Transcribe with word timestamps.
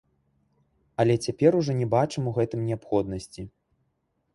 Але 1.03 1.13
цяпер 1.27 1.51
ужо 1.59 1.71
не 1.83 1.87
бачым 1.95 2.23
ў 2.29 2.35
гэтым 2.41 2.59
неабходнасці. 2.71 3.41